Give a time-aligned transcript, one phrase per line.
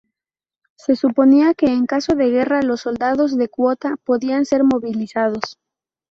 [0.77, 5.59] Se suponía que en caso de guerra, los "soldados de cuota" podían ser movilizados.